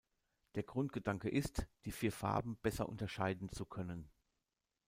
Der 0.55 0.63
Grundgedanke 0.63 1.29
ist, 1.29 1.67
die 1.85 1.91
vier 1.91 2.11
Farben 2.11 2.57
besser 2.57 2.89
unterscheiden 2.89 3.49
zu 3.51 3.67
können. 3.67 4.09